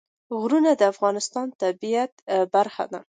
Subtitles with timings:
[0.39, 2.11] غرونه د افغانستان د طبیعت
[2.53, 2.99] برخه ده.